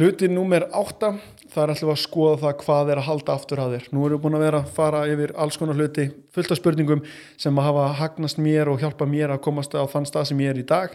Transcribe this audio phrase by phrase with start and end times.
[0.00, 1.10] Hluti númer átta,
[1.52, 3.88] þar ætlum við að skoða það hvað er að halda aftur að þér.
[3.92, 7.02] Nú erum við búin að vera að fara yfir alls konar hluti, fullt af spurningum
[7.42, 10.54] sem að hafa hagnast mér og hjálpa mér að komast á þann stað sem ég
[10.54, 10.94] er í dag.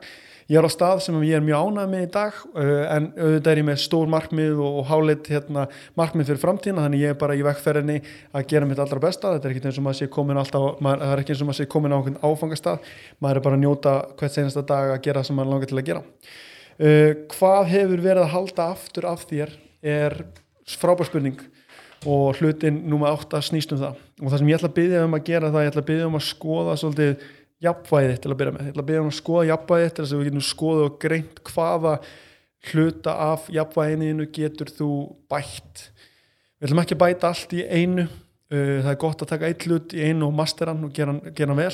[0.49, 3.51] Ég er á stað sem ég er mjög ánægð með í dag uh, en auðvitað
[3.51, 5.67] er ég með stór markmið og, hálit hérna,
[6.01, 7.99] markmið fyrir framtíðina þannig ég er bara í vekkferðinni
[8.33, 9.35] að gera mitt allra besta.
[9.35, 11.61] Þetta er ekki eins og maður sé komin alltaf, maður, það er eins og maður
[11.61, 12.91] sé komin á áfangastað.
[13.21, 15.89] Maður er bara að njóta hvert senasta dag að gera sem maður langar til að
[15.93, 16.05] gera.
[16.75, 19.53] Uh, hvað hefur verið að halda aftur af þér
[19.85, 20.15] er
[20.67, 21.37] frábær spurning
[22.05, 24.01] og hlutin núma átt að snýst um það.
[24.21, 26.09] Og það sem ég ætla að byggja um að gera það, ég ætla að byggja
[26.09, 27.25] um að skoða svolítið
[27.65, 30.15] jafnvæðið til að byrja með, ég ætla að byrja um að skoða jafnvæðið til þess
[30.15, 31.95] að við getum skoða og greint hvaða
[32.65, 34.91] hluta af jafnvæðinu getur þú
[35.31, 35.87] bætt.
[36.59, 38.07] Við ætlum ekki að bæta allt í einu.
[38.51, 41.55] Uh, það er gott að taka eitt hlut í einu og masteran og gera, gera
[41.57, 41.71] vel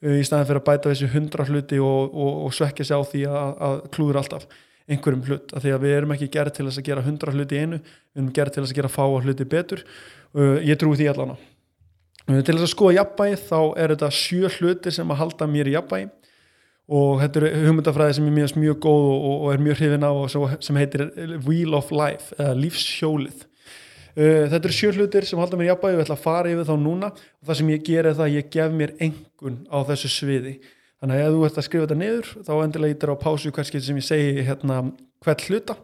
[0.00, 3.22] í staðin fyrir að bæta þessi hundra hluti og, og, og svekja sig á því
[3.28, 4.46] að, að klúður alltaf
[4.90, 7.60] einhverjum hlut, af því að við erum ekki gerð til þess að gera hundra hluti
[7.60, 9.84] einu, við erum gerð til þess að gera fáa hluti betur.
[10.34, 11.38] Uh, ég trúi því allan á.
[12.30, 15.76] Til þess að skoða jafnbæði þá er þetta sjö hlutir sem að halda mér í
[15.76, 16.10] jafnbæði
[16.90, 20.12] og þetta er hugmyndafræði sem er mjög, mjög góð og, og er mjög hrifin á
[20.66, 21.06] sem heitir
[21.46, 23.44] Wheel of Life eða lífshjólið
[24.16, 26.68] þetta eru sjö hlutir sem halda mér í jafnbæði og ég ætla að fara yfir
[26.68, 27.12] þá núna.
[27.40, 30.56] Og það sem ég ger er það að ég gef mér engun á þessu sviði.
[31.00, 33.86] Þannig að ef þú ert að skrifa þetta niður þá endilega ítir á pásu hverskið
[33.86, 34.82] sem ég segi hérna
[35.24, 35.76] hvert hluta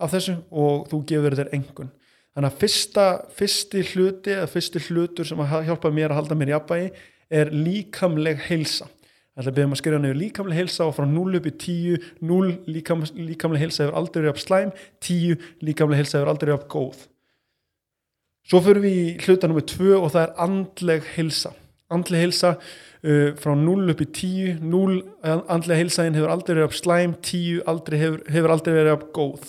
[0.00, 1.92] af þessu og þú gefur þér engun
[2.34, 6.50] þannig að fyrsta, fyrsti hluti eða fyrsti hlutur sem að hjálpa mér að halda mér
[6.50, 6.88] í aðbæði
[7.34, 8.88] er líkamleg heilsa.
[9.34, 12.50] Það er beðum að skrifa nefnir líkamleg heilsa og frá 0 upp í 10, 0
[12.70, 14.70] líkam, líkamleg heilsa hefur aldrei upp slæm,
[15.02, 17.06] 10 líkamleg heilsa hefur aldrei upp góð.
[18.44, 21.54] Svo fyrir við í hluta nummið 2 og það er andleg heilsa.
[21.94, 26.76] Andleg heilsa uh, frá 0 upp í 10, 0 andleg heilsaðin hefur aldrei verið upp
[26.76, 29.48] slæm, 10 aldrei hefur, hefur aldrei verið upp góð.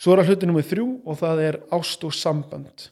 [0.00, 2.88] Svo er það hluti nummið 3 og það er ást og sambönd.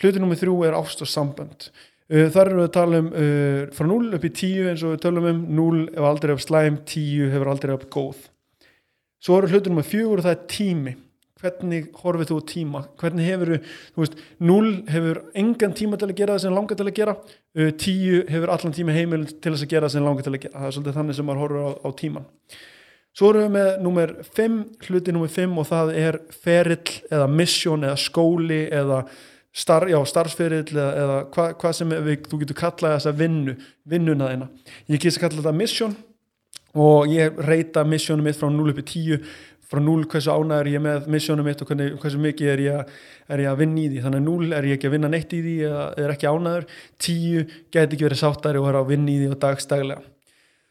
[0.00, 1.70] Hluti nummið 3 er ást og sambönd.
[2.10, 4.96] Uh, þar erum við að tala um uh, frá 0 upp í 10 eins og
[4.96, 8.28] við tölum um 0 hefur aldrei upp slæm, 10 hefur aldrei upp góð
[9.20, 10.96] svo eru hlutunum með 4 og það er tími
[11.40, 12.82] hvernig horfið þú tíma?
[13.00, 14.18] Hvernig hefur þú veist
[14.50, 18.34] 0 hefur engan tíma til að gera það sem langar til að gera uh, 10
[18.34, 20.58] hefur allan tíma heimil til þess að gera það sem langar til að gera.
[20.58, 22.28] Það er svolítið þannig sem maður horfið á, á tíman
[23.16, 27.84] svo erum við með nummer 5 hluti nummer 5 og það er ferill eða mission
[27.88, 29.04] eða skóli eða
[29.50, 34.28] Star, já, starfsferill eða, eða hvað hva sem við, þú getur kallað þessa vinnu, vinnuna
[34.30, 34.46] þeina
[34.86, 35.96] ég kýrst að kalla þetta mission
[36.78, 39.24] og ég reyta missionum mitt frá 0 upp í 10
[39.70, 42.94] frá 0 hversu ánæður ég með missionum mitt og hvernig, hversu mikið er ég,
[43.30, 44.00] er ég að vinna í því.
[44.06, 46.66] Þannig að 0 er ég ekki að vinna neitt í því eða er ekki ánæður
[47.06, 50.02] 10 get ekki verið sáttari og er að vinna í því og dagstæglega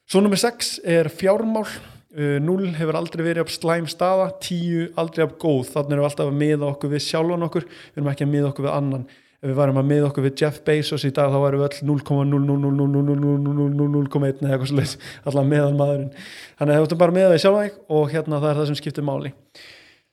[0.09, 1.67] svo nummer 6 er fjármál.
[2.09, 4.31] 0 uh, hefur aldrei verið upp slæm staða.
[4.41, 5.67] 10 aldrei upp góð.
[5.75, 7.67] Þannig erum við alltaf að miða okkur við sjálfan okkur.
[7.69, 9.03] Við erum ekki að miða okkur við annan
[9.39, 11.79] ef við varum að miða okkur við Jeff Bezos í dag þá varum við öll
[11.87, 16.11] 0,000000001 eða eitthvað svolítið alltaf meðan maðurinn
[16.59, 18.79] þannig að við ætlum bara að miða við sjálfan og hérna það er það sem
[18.81, 19.29] skiptir máli.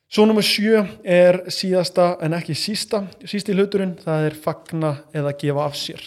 [0.07, 5.67] Svo nummer 7 er síðasta en ekki sísta sísti hluturinn það er fagna eða gefa
[5.67, 6.01] af sér.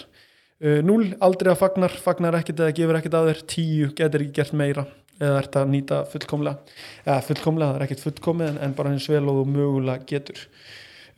[0.61, 4.55] 0 aldrei að fagnar fagnar ekkert eða gefur ekkert af þér 10 getur ekki gert
[4.57, 4.85] meira
[5.21, 6.57] eða ert að nýta fullkomlega
[7.05, 10.39] eða fullkomlega, það er ekkert fullkomið en bara eins vel og þú mögulega getur.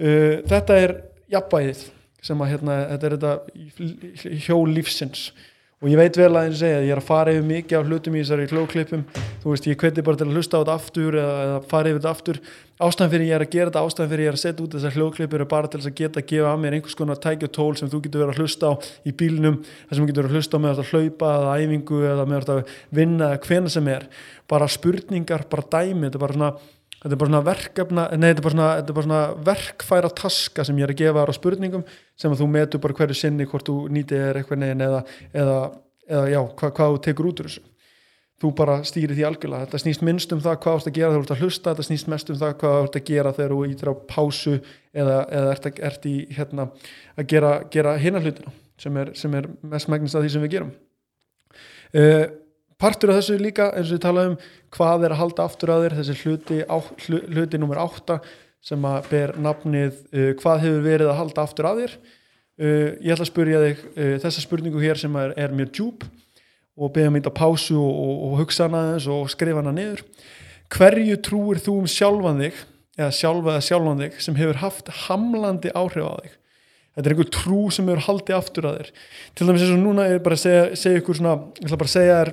[0.02, 0.90] Uh, þetta er
[1.32, 1.86] jafnbæðið
[2.22, 5.30] sem að hérna, þetta er þetta hjól lífsins.
[5.82, 7.88] Og ég veit vel að eins og segja, ég er að fara yfir mikið af
[7.88, 9.00] hlutum í þessari klóklippum,
[9.42, 12.12] þú veist, ég hveti bara til að hlusta á þetta aftur eða, fara yfir þetta
[12.12, 12.36] aftur.
[12.86, 14.94] Ástæðan fyrir ég er að gera þetta, ástæðan fyrir ég er að setja út þessar
[14.94, 17.54] hljóklippur er bara til þess að geta að gefa að mér einhvers konar tæki og
[17.58, 18.72] tól sem þú getur verið að hlusta á
[19.02, 21.98] í bílnum, það sem þú getur verið að hlusta á með að hlaupa eða æfingu
[22.12, 22.62] eða með að
[23.00, 24.06] vinna eða hvena sem er,
[24.46, 26.52] bara spurningar bara dæmi, þetta er bara svona
[27.02, 30.10] þetta er bara svona verkefna, nei þetta er bara svona, þetta er bara svona verkfæra
[30.22, 31.84] taska sem ég er að gefa þér á spurningum
[32.18, 35.02] sem að þú metur bara hverju sinni hvort þú nýtið er eitthvað neginn eða,
[35.34, 35.58] eða,
[36.06, 37.64] eða já, hva, hvað þú tekur út úr þessu.
[38.42, 39.66] Þú bara stýrir því algjörlega.
[39.68, 41.72] Þetta snýst minnst um það hvað þú ert að gera þegar þú ert að hlusta
[41.72, 44.54] þetta snýst mest um það hvað þú ert að gera þegar þú ítir á pásu
[44.56, 46.66] eða, eða ert, að, ert í hérna
[47.14, 50.54] að gera, gera hinna hlutina sem er, sem er mest megnist að því sem við
[50.56, 50.72] gerum.
[51.92, 52.24] Uh,
[52.82, 54.38] partur af þessu líka eins og við talaðum
[54.74, 56.76] hvað er að halda aftur að þér þessi hluti, á,
[57.06, 58.18] hluti nummer 8
[58.62, 61.94] sem að ber nafnið uh, hvað hefur verið að halda aftur að þér.
[62.62, 66.04] Uh, ég ætla að spurja þig uh, þessa spurningu hér sem er, er mjög djúb
[66.78, 70.04] og beða mér þetta pásu og, og, og hugsa hana þess og skrifa hana niður.
[70.72, 72.62] Hverju trúir þú um sjálfan þig
[73.00, 76.38] eða sjálfa eða sjálfan þig sem hefur haft hamlandi áhrif á þig?
[76.92, 78.88] Þetta er einhver trú sem hefur haldið aftur að þér.
[79.32, 81.90] Til dæmis eins og núna er bara að segja, segja ykkur svona, ég ætla bara
[81.90, 82.32] að segja þér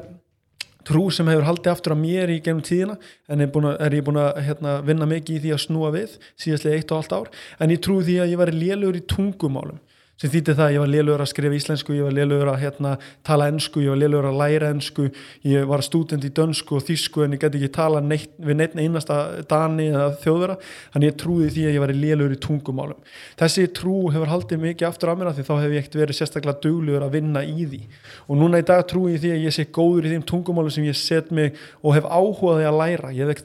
[0.89, 2.97] trú sem hefur haldið aftur á mér í gennum tíðina
[3.29, 6.17] en er, að, er ég búin að hérna, vinna mikið í því að snúa við
[6.41, 7.31] síðastlega eitt og allt ár.
[7.61, 9.79] En ég trú því að ég var lélugur í tungumálum
[10.19, 12.91] sem þýtti það að ég var liðlugur að skrifa íslensku, ég var liðlugur að hérna,
[13.27, 15.05] tala ennsku, ég var liðlugur að læra ennsku,
[15.47, 18.75] ég var student í dönsku og þísku en ég gæti ekki tala neitt, við neitt
[18.75, 19.19] einasta
[19.49, 20.55] dani eða þjóðvera,
[20.93, 22.99] þannig ég trúði því að ég var liðlugur í tungumálum.
[23.39, 26.19] Þessi trú hefur haldið mikið aftur af mér af því þá hef ég ekkert verið
[26.19, 27.81] sérstaklega duglugur að vinna í því.
[28.27, 30.87] Og núna í dag trúi ég því að ég sé góður í þeim tungumálum sem
[30.87, 33.39] ég set mig og hef áhugaði að læra, ég hef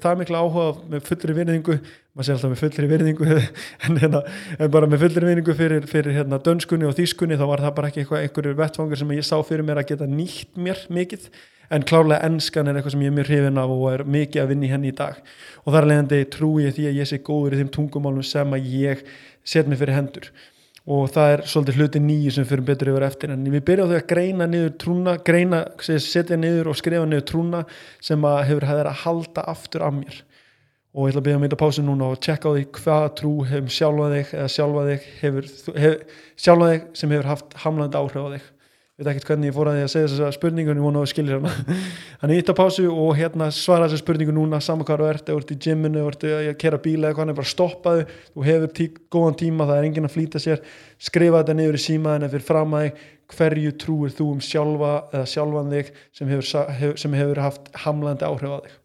[2.15, 3.27] maður sé alltaf með fullri virðingu
[3.89, 4.21] en, hérna,
[4.59, 7.91] en bara með fullri virðingu fyrir, fyrir hérna, dönskunni og þýskunni þá var það bara
[7.91, 11.27] ekki einhverjur vettfangur sem ég sá fyrir mér að geta nýtt mér mikið.
[11.73, 14.51] En klárlega ennskan er eitthvað sem ég er mjög hrifin af og er mikið að
[14.53, 15.17] vinna í henni í dag.
[15.65, 18.69] Og þar leðandi trú ég því að ég sé góður í þeim tungumálum sem að
[18.69, 19.01] ég
[19.49, 20.29] set mig fyrir hendur.
[20.85, 23.33] Og það er svolítið hluti nýju sem fyrir betur yfir eftir.
[23.33, 27.65] En við byrjaðum þau að greina niður trúna, greina, setja niður og skrifa niður trúna
[28.05, 30.23] sem að hefur að halda aftur af mér
[30.95, 33.31] og ég ætla að byrja að mynda pásu núna og tjekka á því hvað trú
[33.51, 35.47] hefum sjálfa þig eða sjálfa þig hefur,
[35.83, 38.45] hef, sjálfa þig sem hefur haft hamlandi áhrif á þig.
[38.95, 41.01] Ég veit ekkert hvernig ég fór að því að segja þessa spurningu en ég vona
[41.01, 41.79] að það skilir hana.
[42.21, 45.39] Þannig ég ítta pásu og hérna svara þessa spurningu núna saman hvað þú ert, þú
[45.41, 48.07] ert í gymminu þú ert að kera bíla eða hvað er bara stoppaðu
[48.37, 50.63] þú hefur tí, góðan tíma, það er engin að flýta sér.
[51.03, 53.03] Skrifa þetta niður í símaðina fyrir fram að þig.
[53.35, 58.55] Hverju trúir þú um sjálfa eða sjálfan þig sem hefur, sem hefur haft hamlandi áhrif
[58.55, 58.81] á þig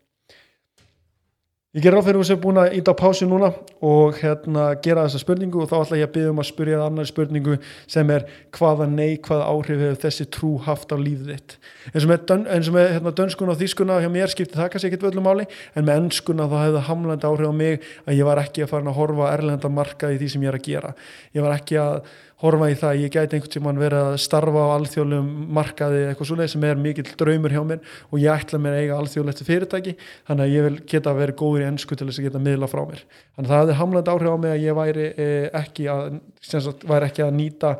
[1.78, 3.52] Ég ger áfyrir þess að ég er búin að íta á pásu núna
[3.86, 6.86] og hérna gera þessa spurningu og þá ætla ég að byggja um að spurja það
[6.88, 8.24] annar spurningu sem er
[8.58, 11.54] hvaða neikvæða áhrif hefur þessi trú haft á lífið þitt.
[11.94, 12.24] En sem er,
[12.56, 15.46] eins og með hérna, dönskuna og þýskuna hjá mér skipti það kannski ekkit völdum máli
[15.78, 18.90] en með ennskuna þá hefði hamlandi áhrif á mig að ég var ekki að fara
[18.90, 20.96] að horfa erlenda marka í því sem ég er að gera.
[21.38, 22.02] Ég var ekki að
[22.40, 26.30] horfa í það að ég gæti einhvern tíman verið að starfa á alþjóðlegum markaði eitthvað
[26.30, 29.96] svona sem er mikill draumur hjá mér og ég ætla mér að eiga alþjóðlegt fyrirtæki
[30.30, 32.72] þannig að ég vil geta að vera góður í ennsku til þess að geta miðla
[32.72, 33.04] frá mér.
[33.36, 36.08] Þannig að það hefði hamland áhrif á mig að ég væri eh, ekki að,
[36.40, 37.76] sagt, væri ekki að nýta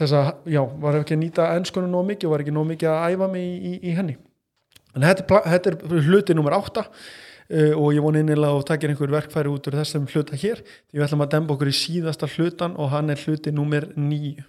[0.00, 2.90] þess að, já, var ekki að nýta ennskunum nóg mikið og var ekki nóg mikið
[2.90, 4.18] að æfa mig í, í, í henni.
[4.96, 6.88] Að þetta, þetta er hluti nummer átta
[7.50, 10.98] uh, og ég voni innilega að takja einhver verkfæri út úr þessum hluta hér því
[10.98, 14.46] við ætlum að demba okkur í síðasta hlutan og hann er hluti nummer nýju